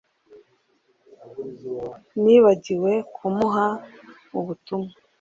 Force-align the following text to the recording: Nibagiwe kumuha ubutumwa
Nibagiwe 2.23 2.93
kumuha 3.15 3.67
ubutumwa 4.39 4.93